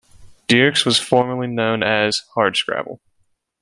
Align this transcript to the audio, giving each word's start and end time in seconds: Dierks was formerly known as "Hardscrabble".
Dierks 0.47 0.83
was 0.83 0.97
formerly 0.97 1.45
known 1.45 1.83
as 1.83 2.23
"Hardscrabble". 2.33 2.97